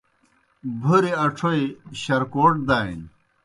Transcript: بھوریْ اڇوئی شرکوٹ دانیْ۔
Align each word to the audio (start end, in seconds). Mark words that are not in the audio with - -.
بھوریْ 0.81 1.11
اڇوئی 1.23 1.61
شرکوٹ 2.01 2.53
دانیْ۔ 2.67 2.99